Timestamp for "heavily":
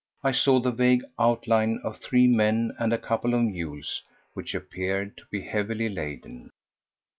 5.43-5.89